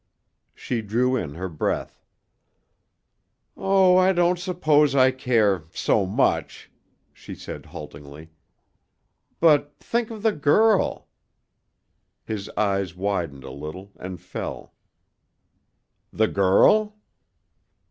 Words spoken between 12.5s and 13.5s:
eyes widened